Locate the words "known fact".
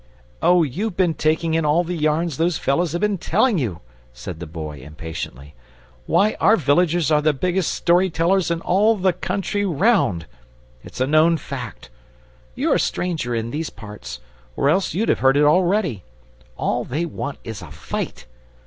11.05-11.91